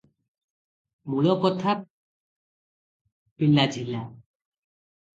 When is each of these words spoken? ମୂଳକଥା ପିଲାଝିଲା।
ମୂଳକଥା 1.15 1.77
ପିଲାଝିଲା। 3.45 4.05